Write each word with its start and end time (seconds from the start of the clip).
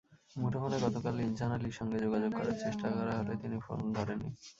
মুঠোফোনে 0.35 0.77
গতকাল 0.85 1.15
ইনছান 1.19 1.51
আলীর 1.51 1.75
সঙ্গে 1.79 1.97
যোগাযোগের 2.05 2.47
চেষ্টা 2.63 2.87
করা 2.95 3.13
হলে 3.19 3.33
তিনি 3.41 3.57
ফোন 3.65 3.79
ধরেননি। 3.95 4.29